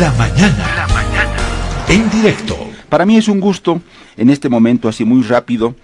[0.00, 0.74] La mañana.
[0.76, 1.36] La mañana.
[1.88, 2.58] En directo.
[2.88, 3.80] Para mí es un gusto,
[4.16, 5.76] en este momento así muy rápido,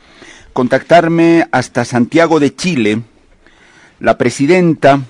[0.52, 3.02] contactarme hasta Santiago de Chile,
[4.00, 5.00] la presidenta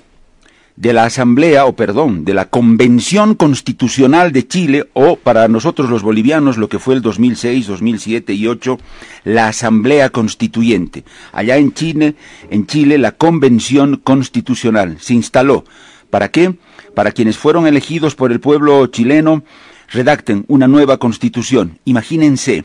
[0.77, 6.03] de la Asamblea, o perdón, de la Convención Constitucional de Chile, o para nosotros los
[6.03, 8.79] bolivianos lo que fue el 2006, 2007 y 2008,
[9.25, 11.05] la Asamblea Constituyente.
[11.33, 12.17] Allá en Chile,
[12.51, 15.65] en Chile, la Convención Constitucional se instaló.
[16.11, 16.55] ¿Para qué?
[16.95, 19.43] Para quienes fueron elegidos por el pueblo chileno,
[19.91, 21.79] redacten una nueva constitución.
[21.85, 22.65] Imagínense,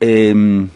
[0.00, 0.66] eh,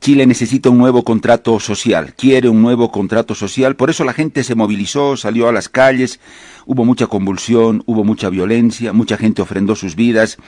[0.00, 4.44] Chile necesita un nuevo contrato social, quiere un nuevo contrato social, por eso la gente
[4.44, 6.20] se movilizó, salió a las calles,
[6.66, 10.38] hubo mucha convulsión, hubo mucha violencia, mucha gente ofrendó sus vidas.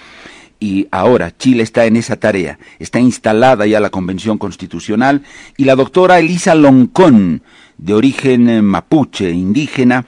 [0.62, 5.22] Y ahora Chile está en esa tarea, está instalada ya la Convención Constitucional.
[5.56, 7.42] Y la doctora Elisa Loncón,
[7.78, 10.04] de origen eh, mapuche, indígena,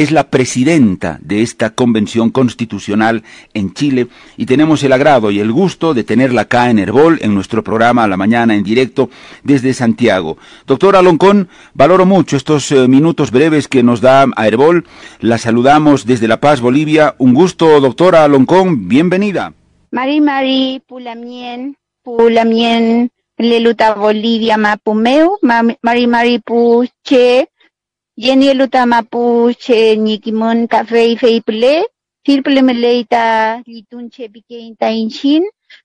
[0.00, 3.22] es la presidenta de esta convención constitucional
[3.52, 4.06] en Chile
[4.38, 8.04] y tenemos el agrado y el gusto de tenerla acá en Herbol, en nuestro programa
[8.04, 9.10] a la mañana en directo
[9.44, 10.38] desde Santiago.
[10.66, 14.86] Doctora Loncón, valoro mucho estos eh, minutos breves que nos da a Herbol.
[15.20, 17.14] La saludamos desde La Paz, Bolivia.
[17.18, 19.52] Un gusto, doctora Loncón, bienvenida.
[19.90, 27.49] Mari Mari, Pulamien, Pulamien, Leluta Bolivia, Mapumeu, Mari Mari Puche,
[28.20, 31.86] Yeni luta mapuche nikimun kafei feiple,
[32.22, 35.44] filple meleita litunche bikein tainshin,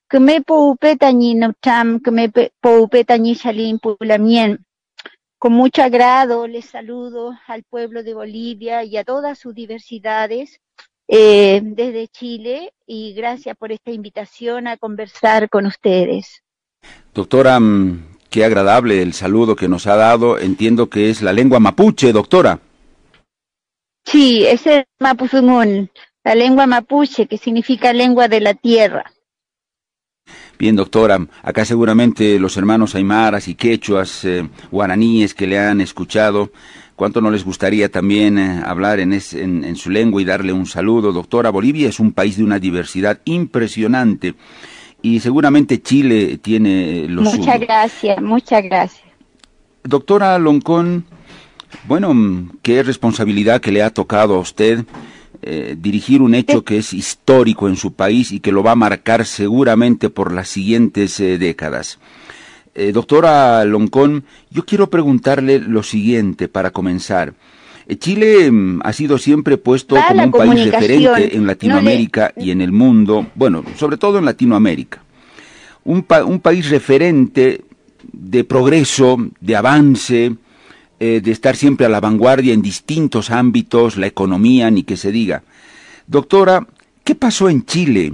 [0.09, 2.27] que me poupeta ni notam, que me
[2.61, 4.65] poupeta ni salin pulamien.
[5.39, 10.59] Con mucho agrado les saludo al pueblo de Bolivia y a todas sus diversidades
[11.07, 16.43] eh, desde Chile y gracias por esta invitación a conversar con ustedes.
[17.13, 20.37] Doctora, mm, Qué agradable el saludo que nos ha dado.
[20.37, 22.59] Entiendo que es la lengua mapuche, doctora.
[24.05, 25.89] Sí, es el mapuzungún,
[26.23, 29.11] la lengua mapuche, que significa lengua de la tierra.
[30.57, 36.51] Bien, doctora, acá seguramente los hermanos aymaras y quechuas, eh, guaraníes que le han escuchado,
[36.95, 41.11] ¿cuánto no les gustaría también eh, hablar en, en su lengua y darle un saludo?
[41.11, 44.35] Doctora, Bolivia es un país de una diversidad impresionante
[45.05, 49.03] y seguramente Chile tiene los Muchas gracias, muchas gracias.
[49.83, 51.05] Doctora Loncón,
[51.87, 54.83] bueno, qué responsabilidad que le ha tocado a usted
[55.43, 58.75] eh, dirigir un hecho que es histórico en su país y que lo va a
[58.75, 61.99] marcar seguramente por las siguientes eh, décadas.
[62.73, 67.35] Eh, doctora Loncón, yo quiero preguntarle lo siguiente para comenzar.
[67.93, 72.71] Chile mm, ha sido siempre puesto como un país referente en Latinoamérica y en el
[72.71, 75.03] mundo, bueno, sobre todo en Latinoamérica.
[75.83, 77.61] Un, un país referente
[78.11, 80.35] de progreso, de avance,
[80.99, 85.11] eh, de estar siempre a la vanguardia en distintos ámbitos, la economía, ni que se
[85.11, 85.43] diga.
[86.07, 86.65] Doctora,
[87.03, 88.13] ¿qué pasó en Chile?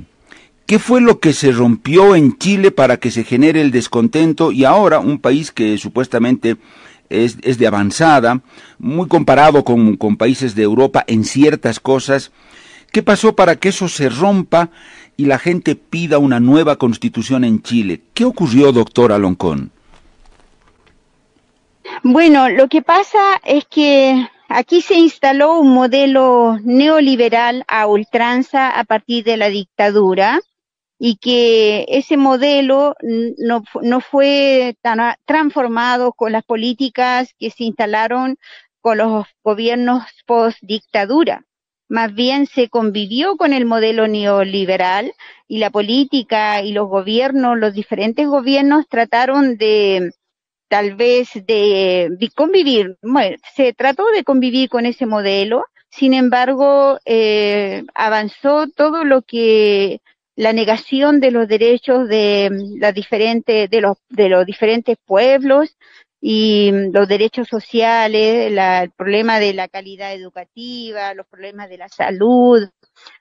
[0.66, 4.64] ¿Qué fue lo que se rompió en Chile para que se genere el descontento y
[4.64, 6.58] ahora un país que supuestamente
[7.12, 8.42] es, es de avanzada,
[8.80, 12.32] muy comparado con, con países de Europa en ciertas cosas.
[12.92, 14.70] ¿Qué pasó para que eso se rompa
[15.18, 18.02] y la gente pida una nueva constitución en Chile?
[18.14, 19.72] ¿Qué ocurrió, doctora Loncón?
[22.04, 28.84] Bueno, lo que pasa es que aquí se instaló un modelo neoliberal a ultranza a
[28.84, 30.42] partir de la dictadura
[31.04, 38.38] y que ese modelo no, no fue tan transformado con las políticas que se instalaron
[38.82, 41.44] con los gobiernos post dictadura.
[41.90, 45.12] Más bien se convivió con el modelo neoliberal
[45.48, 50.12] y la política y los gobiernos, los diferentes gobiernos trataron de
[50.68, 57.86] tal vez de, convivir, bueno, se trató de convivir con ese modelo, sin embargo, eh,
[57.96, 60.00] avanzó todo lo que
[60.42, 65.78] la negación de los derechos de mm, las diferentes de los de los diferentes pueblos
[66.20, 71.90] y mm, los derechos sociales, el problema de la calidad educativa, los problemas de la
[71.90, 72.68] salud,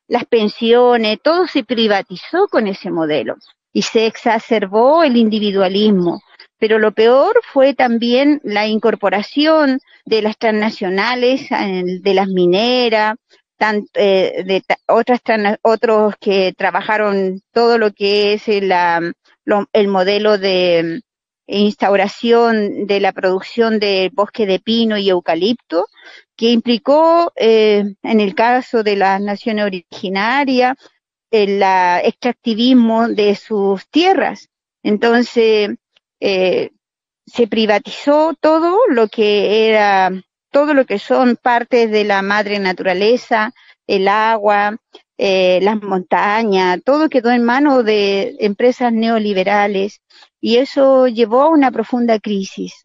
[0.09, 3.35] las pensiones, todo se privatizó con ese modelo
[3.71, 6.23] y se exacerbó el individualismo.
[6.59, 13.17] Pero lo peor fue también la incorporación de las transnacionales, de las mineras,
[13.95, 15.21] eh, otras
[15.63, 18.73] otros que trabajaron todo lo que es el,
[19.73, 21.03] el modelo de
[21.47, 25.87] instauración de la producción de bosque de pino y eucalipto,
[26.37, 30.77] que implicó, eh, en el caso de las naciones originarias,
[31.31, 31.63] el
[32.05, 34.49] extractivismo de sus tierras.
[34.83, 35.71] Entonces,
[36.21, 36.71] eh,
[37.27, 40.11] se privatizó todo lo que era
[40.51, 43.53] todo lo que son partes de la madre naturaleza,
[43.87, 44.77] el agua,
[45.19, 50.01] eh, las montañas, todo quedó en manos de empresas neoliberales
[50.41, 52.81] y eso llevó a una profunda crisis.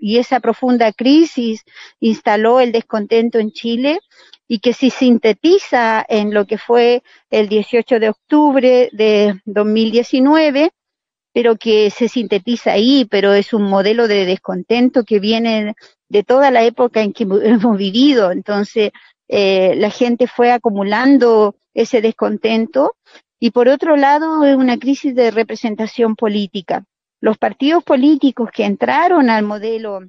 [0.00, 1.64] y esa profunda crisis
[2.00, 4.00] instaló el descontento en Chile
[4.46, 10.70] y que se sintetiza en lo que fue el 18 de octubre de 2019,
[11.32, 15.74] pero que se sintetiza ahí, pero es un modelo de descontento que viene
[16.08, 18.30] de toda la época en que hemos vivido.
[18.30, 18.92] Entonces,
[19.28, 22.96] eh, la gente fue acumulando ese descontento
[23.38, 26.84] y por otro lado es una crisis de representación política.
[27.20, 30.00] Los partidos políticos que entraron al modelo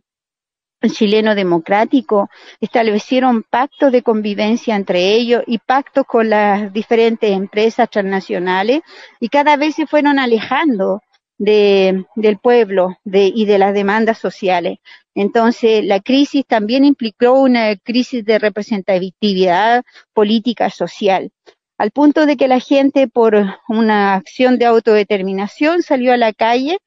[0.87, 2.29] chileno democrático
[2.61, 8.81] establecieron pactos de convivencia entre ellos y pactos con las diferentes empresas transnacionales
[9.19, 11.01] y cada vez se fueron alejando
[11.39, 14.77] de, del pueblo de, y de las demandas sociales.
[15.15, 19.83] Entonces, la crisis también implicó una crisis de representatividad
[20.13, 21.31] política social,
[21.79, 23.35] al punto de que la gente, por
[23.67, 26.77] una acción de autodeterminación, salió a la calle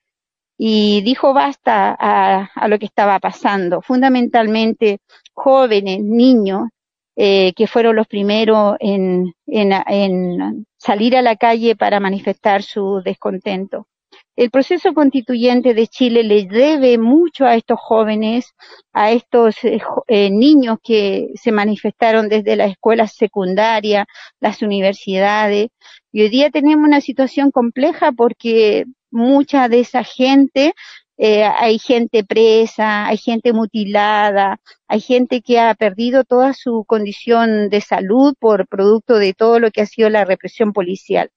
[0.58, 3.80] y dijo basta a, a lo que estaba pasando.
[3.80, 4.98] Fundamentalmente,
[5.32, 6.68] jóvenes, niños,
[7.16, 13.02] eh, que fueron los primeros en, en, en salir a la calle para manifestar su
[13.04, 13.86] descontento.
[14.34, 18.54] El proceso constituyente de Chile le debe mucho a estos jóvenes,
[18.92, 24.06] a estos eh, eh, niños que se manifestaron desde las escuelas secundarias,
[24.40, 25.68] las universidades.
[26.12, 30.72] Y hoy día tenemos una situación compleja porque mucha de esa gente,
[31.18, 37.68] eh, hay gente presa, hay gente mutilada, hay gente que ha perdido toda su condición
[37.68, 41.30] de salud por producto de todo lo que ha sido la represión policial.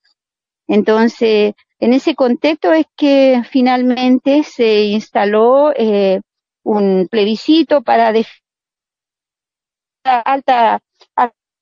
[0.68, 1.54] Entonces,
[1.86, 6.20] en ese contexto es que finalmente se instaló eh,
[6.64, 8.12] un plebiscito para
[10.04, 10.80] alta,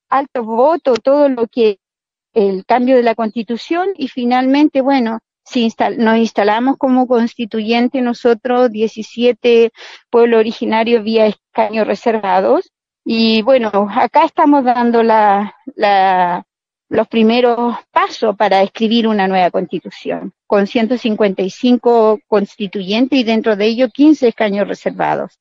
[0.08, 1.80] alto voto, todo lo que
[2.34, 9.74] el cambio de la constitución y finalmente, bueno, si nos instalamos como constituyente nosotros 17
[10.10, 12.72] pueblos originarios vía escaños reservados.
[13.04, 16.46] Y bueno, acá estamos dando la, la
[16.94, 23.90] los primeros pasos para escribir una nueva constitución, con 155 constituyentes y dentro de ello
[23.90, 25.40] 15 escaños reservados.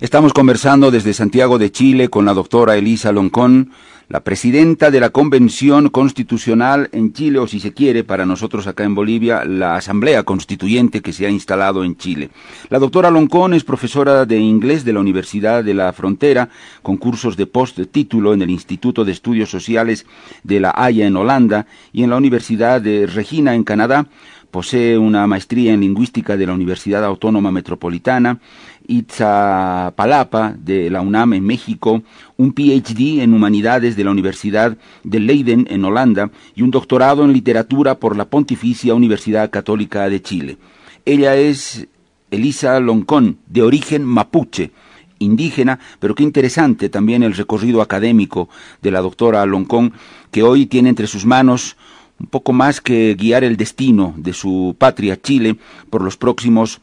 [0.00, 3.72] Estamos conversando desde Santiago de Chile con la doctora Elisa Loncón,
[4.08, 8.84] la presidenta de la Convención Constitucional en Chile, o si se quiere, para nosotros acá
[8.84, 12.30] en Bolivia, la Asamblea Constituyente que se ha instalado en Chile.
[12.68, 16.48] La doctora Loncón es profesora de inglés de la Universidad de la Frontera,
[16.82, 20.06] con cursos de post-título en el Instituto de Estudios Sociales
[20.44, 24.06] de la Haya en Holanda y en la Universidad de Regina en Canadá.
[24.52, 28.38] Posee una maestría en lingüística de la Universidad Autónoma Metropolitana
[28.88, 32.02] Itzapalapa de la UNAM en México,
[32.36, 37.32] un PhD en Humanidades de la Universidad de Leiden en Holanda y un doctorado en
[37.32, 40.58] Literatura por la Pontificia Universidad Católica de Chile.
[41.04, 41.86] Ella es
[42.30, 44.72] Elisa Loncón, de origen mapuche,
[45.18, 48.48] indígena, pero qué interesante también el recorrido académico
[48.82, 49.92] de la doctora Loncón,
[50.30, 51.76] que hoy tiene entre sus manos
[52.18, 55.56] un poco más que guiar el destino de su patria Chile
[55.90, 56.80] por los próximos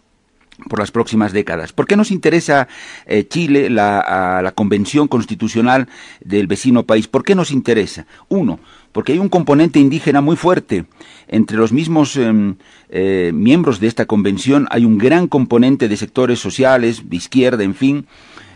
[0.70, 1.74] por las próximas décadas.
[1.74, 2.68] ¿Por qué nos interesa
[3.06, 5.88] eh, Chile, la, la convención constitucional
[6.22, 7.08] del vecino país?
[7.08, 8.06] ¿Por qué nos interesa?
[8.30, 8.60] Uno,
[8.94, 10.86] porque hay un componente indígena muy fuerte.
[11.28, 12.56] Entre los mismos em,
[12.90, 17.76] eh, miembros de esta convención hay un gran componente de sectores sociales, de izquierda, en
[17.76, 18.06] fin,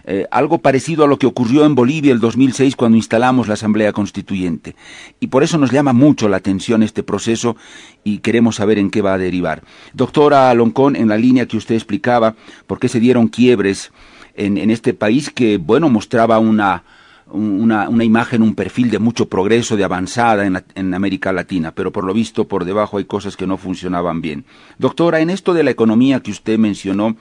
[0.10, 3.92] eh, algo parecido a lo que ocurrió en Bolivia el 2006 cuando instalamos la Asamblea
[3.92, 4.74] Constituyente.
[5.20, 7.58] Y por eso nos llama mucho la atención este proceso
[8.06, 9.64] y queremos saber en qué va a derivar.
[9.92, 12.36] Doctora Loncón, en la línea que usted explicaba,
[12.68, 13.92] por qué se dieron quiebres
[14.36, 16.86] en, en este país que, bueno, mostraba una,
[17.30, 21.92] una, una, imagen, un perfil de mucho progreso, de avanzada en, en, América Latina, pero
[21.92, 24.46] por lo visto por debajo hay cosas que no funcionaban bien.
[24.78, 27.18] Doctora, en esto de la economía que usted mencionó,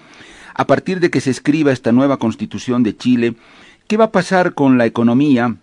[0.56, 3.34] a partir de que se escriba esta nueva constitución de Chile,
[3.86, 5.56] ¿qué va a pasar con la economía,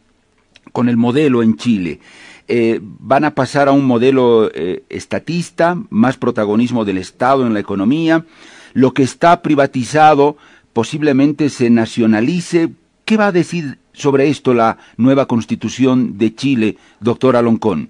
[0.71, 1.99] con el modelo en Chile?
[2.47, 7.59] Eh, van a pasar a un modelo eh, estatista, más protagonismo del Estado en la
[7.59, 8.25] economía,
[8.73, 10.37] lo que está privatizado
[10.73, 12.69] posiblemente se nacionalice.
[13.05, 17.89] ¿Qué va a decir sobre esto la nueva constitución de Chile, doctora Loncón?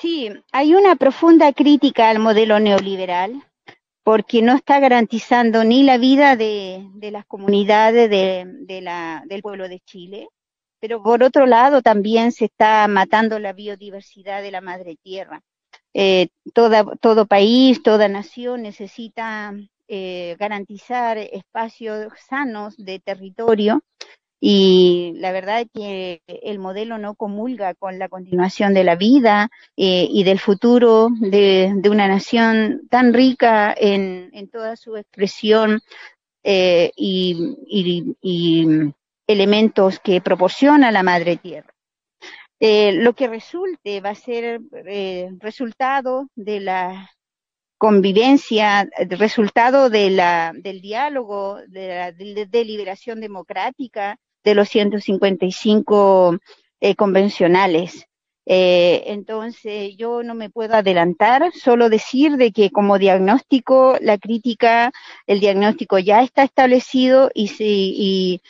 [0.00, 3.44] Sí, hay una profunda crítica al modelo neoliberal
[4.02, 9.80] porque no está garantizando ni la vida de, las comunidades de, la, del pueblo de
[9.80, 10.28] Chile,
[10.80, 15.42] pero por otro lado también se está matando la biodiversidad de la madre tierra.
[15.94, 19.54] Eh, todo país, toda nación necesita
[19.88, 23.82] eh, garantizar espacios sanos de territorio
[24.44, 30.08] y la verdad que el modelo no comulga con la continuación de la vida eh,
[30.10, 35.80] y del futuro de, una nación tan rica en, toda su expresión
[36.42, 37.54] eh, y,
[39.28, 41.72] elementos que proporciona la madre tierra.
[42.58, 44.60] Eh, lo que resulte va a ser
[45.38, 47.12] resultado de la
[47.78, 56.38] convivencia, resultado de la, del diálogo, de la deliberación democrática de los 155
[56.80, 58.06] eh, convencionales.
[58.44, 64.92] Eh, entonces, yo no me puedo adelantar, solo decir de que como diagnóstico, la crítica,
[65.26, 68.40] el diagnóstico ya está establecido y, si, y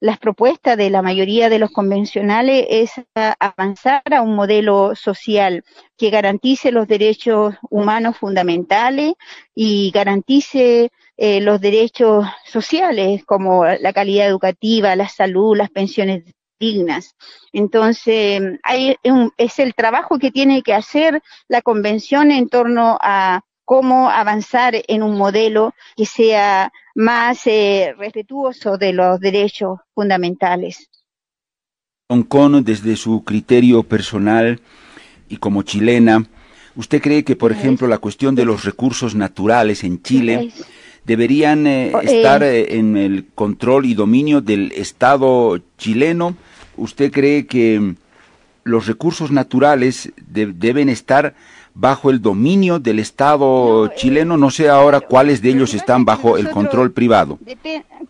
[0.00, 5.64] las propuestas de la mayoría de los convencionales es avanzar a un modelo social
[5.96, 9.14] que garantice los derechos humanos fundamentales
[9.54, 16.24] y garantice eh, los derechos sociales como la calidad educativa, la salud, las pensiones
[16.60, 17.14] dignas.
[17.52, 18.96] Entonces, hay
[19.36, 25.02] es el trabajo que tiene que hacer la convención en torno a cómo avanzar en
[25.02, 30.88] un modelo que sea más eh, respetuoso de los derechos fundamentales.
[32.28, 34.60] Kong, desde su criterio personal
[35.28, 36.24] y como chilena,
[36.74, 40.52] ¿usted cree que, por ejemplo, la cuestión de los recursos naturales en Chile
[41.06, 46.36] deberían eh, oh, estar eh, eh, en el control y dominio del Estado chileno.
[46.76, 47.94] ¿Usted cree que
[48.64, 51.34] los recursos naturales deben estar
[51.76, 54.36] bajo el dominio del Estado chileno?
[54.36, 57.38] No sé ahora cuáles de ellos están bajo el control privado.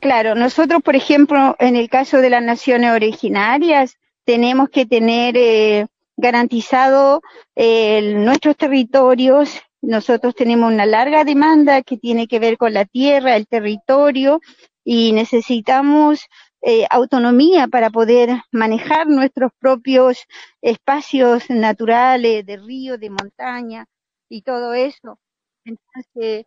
[0.01, 7.21] Claro, nosotros, por ejemplo, en el caso de las naciones originarias, tenemos que tener garantizado
[7.57, 13.47] nuestros territorios nosotros tenemos una larga demanda que tiene que ver con la tierra, el
[13.47, 14.41] territorio
[14.85, 16.27] y necesitamos
[16.69, 20.27] eh, autonomía para poder manejar nuestros propios
[20.61, 23.87] espacios naturales de río, de montaña
[24.29, 25.21] y todo eso.
[25.65, 26.47] Entonces,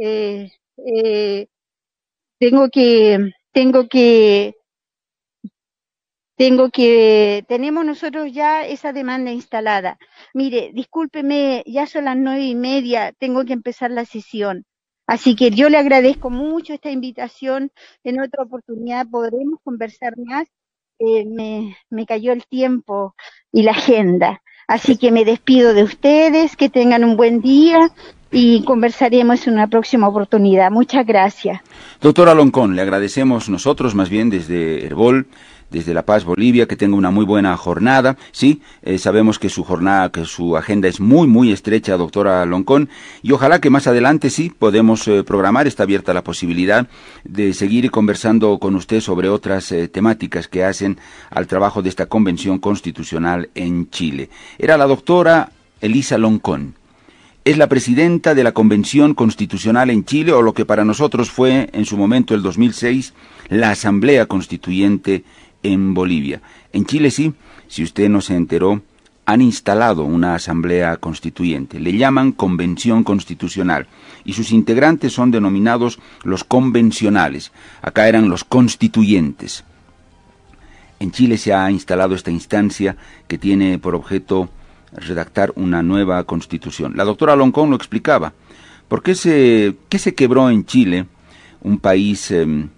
[0.00, 0.50] eh,
[0.86, 1.46] eh,
[2.38, 4.54] tengo que tengo que
[6.36, 9.98] tengo que, tenemos nosotros ya esa demanda instalada.
[10.32, 14.64] Mire, discúlpeme, ya son las nueve y media, tengo que empezar la sesión.
[15.10, 17.72] Así que yo le agradezco mucho esta invitación.
[18.04, 20.46] En otra oportunidad podremos conversar más.
[21.00, 23.16] Eh, me, cayó el tiempo
[23.50, 24.40] y la agenda.
[24.68, 27.90] Así que me despido de ustedes, que tengan un buen día
[28.30, 30.70] y conversaremos en una próxima oportunidad.
[30.70, 31.60] Muchas gracias.
[32.00, 35.26] Doctora Loncón, le agradecemos nosotros, más bien desde Herbol,
[35.70, 38.16] desde La Paz, Bolivia, que tenga una muy buena jornada.
[38.32, 42.88] Sí, eh, sabemos que su jornada, que su agenda es muy, muy estrecha, doctora Loncón,
[43.22, 46.88] y ojalá que más adelante sí podemos eh, programar, está abierta la posibilidad
[47.24, 50.98] de seguir conversando con usted sobre otras eh, temáticas que hacen
[51.30, 54.30] al trabajo de esta convención constitucional en Chile.
[54.58, 56.74] Era la doctora Elisa Loncón
[57.44, 61.70] es la presidenta de la Convención Constitucional en Chile, o lo que para nosotros fue
[61.72, 63.14] en su momento el 2006
[63.48, 65.24] la Asamblea Constituyente
[65.62, 66.40] en Bolivia.
[66.72, 67.32] En Chile sí,
[67.68, 68.82] si usted no se enteró,
[69.26, 71.78] han instalado una asamblea constituyente.
[71.78, 73.86] Le llaman Convención Constitucional
[74.24, 77.52] y sus integrantes son denominados los convencionales.
[77.80, 79.64] Acá eran los constituyentes.
[80.98, 82.96] En Chile se ha instalado esta instancia
[83.28, 84.50] que tiene por objeto
[84.92, 86.96] redactar una nueva constitución.
[86.96, 88.32] La doctora Loncón lo explicaba.
[88.88, 91.06] ¿Por qué se, qué se quebró en Chile,
[91.62, 92.68] un país em,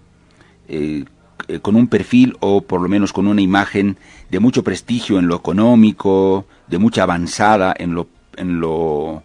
[0.67, 1.05] eh,
[1.47, 3.97] eh, con un perfil o por lo menos con una imagen
[4.29, 8.07] de mucho prestigio en lo económico, de mucha avanzada en lo,
[8.37, 9.23] en lo,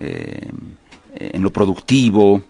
[0.00, 0.50] eh,
[1.14, 2.42] en lo productivo,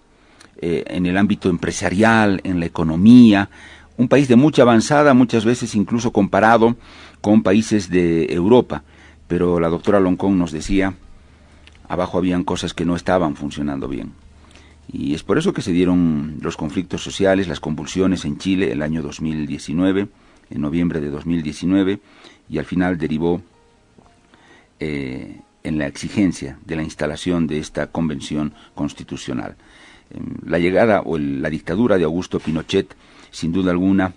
[0.60, 3.50] eh, en el ámbito empresarial, en la economía,
[3.96, 6.76] un país de mucha avanzada, muchas veces incluso comparado
[7.20, 8.82] con países de Europa.
[9.28, 10.94] Pero la doctora Loncón nos decía,
[11.88, 14.12] abajo habían cosas que no estaban funcionando bien.
[14.90, 18.82] Y es por eso que se dieron los conflictos sociales, las convulsiones en Chile el
[18.82, 20.08] año 2019,
[20.50, 22.00] en noviembre de 2019,
[22.48, 23.42] y al final derivó
[24.80, 29.56] eh, en la exigencia de la instalación de esta convención constitucional.
[30.10, 32.94] Em, la llegada o la dictadura de Augusto Pinochet,
[33.30, 34.12] sin duda alguna,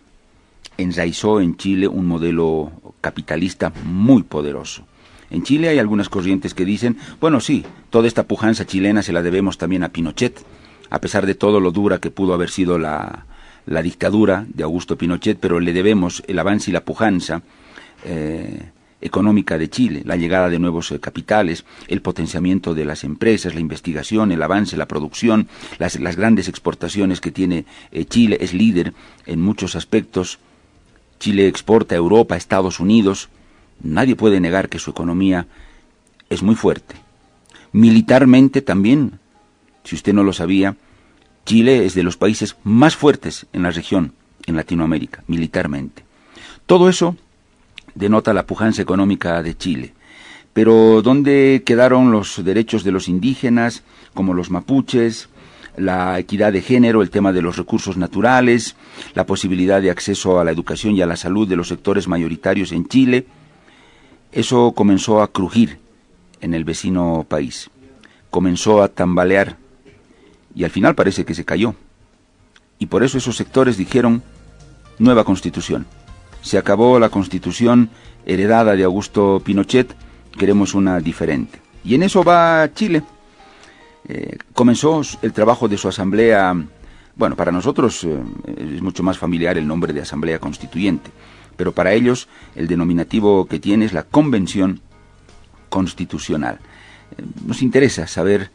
[0.77, 4.85] enraizó en Chile un modelo capitalista muy poderoso
[5.29, 9.21] en Chile hay algunas corrientes que dicen, bueno, sí, toda esta pujanza chilena se la
[9.21, 10.43] debemos también a Pinochet,
[10.89, 13.25] a pesar de todo lo dura que pudo haber sido la,
[13.65, 17.41] la dictadura de Augusto Pinochet, pero le debemos el avance y la pujanza
[18.03, 18.69] eh,
[19.01, 23.59] económica de Chile, la llegada de nuevos eh, capitales, el potenciamiento de las empresas, la
[23.61, 25.47] investigación, el avance, la producción,
[25.79, 28.93] las, las grandes exportaciones que tiene eh, Chile, es líder
[29.25, 30.39] en muchos aspectos
[31.19, 33.29] Chile exporta a Europa, a Estados Unidos.
[33.81, 35.47] Nadie puede negar que su economía
[36.29, 36.95] es muy fuerte.
[37.71, 39.19] Militarmente también,
[39.83, 40.75] si usted no lo sabía,
[41.45, 44.13] Chile es de los países más fuertes en la región,
[44.45, 46.03] en Latinoamérica, militarmente.
[46.65, 47.15] Todo eso
[47.93, 49.93] denota la pujanza económica de Chile.
[50.53, 55.29] Pero ¿dónde quedaron los derechos de los indígenas, como los mapuches,
[55.77, 58.75] la equidad de género, el tema de los recursos naturales,
[59.13, 62.71] la posibilidad de acceso a la educación y a la salud de los sectores mayoritarios
[62.71, 63.25] en Chile?
[64.35, 65.79] Eso comenzó a crujir
[66.41, 67.71] en el vecino país.
[68.29, 69.55] Comenzó a tambalear
[70.53, 71.73] y al final parece que se cayó.
[72.77, 74.21] Y por eso esos sectores dijeron
[74.99, 75.85] nueva constitución.
[76.41, 77.89] Se acabó la constitución
[78.25, 79.95] heredada de Augusto Pinochet,
[80.37, 81.61] queremos una diferente.
[81.85, 83.03] Y en eso va Chile.
[84.05, 86.53] Eh, comenzó el trabajo de su asamblea,
[87.15, 88.21] bueno, para nosotros eh,
[88.57, 91.09] es mucho más familiar el nombre de asamblea constituyente,
[91.55, 94.81] pero para ellos el denominativo que tiene es la convención
[95.69, 96.59] constitucional.
[97.17, 98.51] Eh, nos interesa saber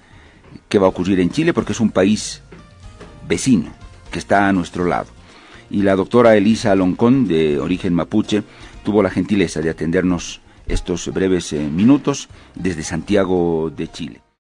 [0.69, 2.43] qué va a ocurrir en Chile porque es un país
[3.29, 3.71] vecino
[4.11, 5.09] que está a nuestro lado.
[5.71, 8.43] Y la doctora Elisa Loncón, de origen mapuche,
[8.85, 14.21] tuvo la gentileza de atendernos estos breves minutos desde Santiago de Chile.